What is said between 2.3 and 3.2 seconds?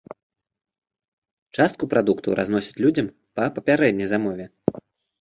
разносяць людзям